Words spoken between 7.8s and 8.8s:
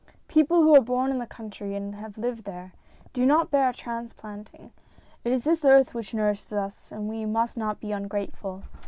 ungrateful.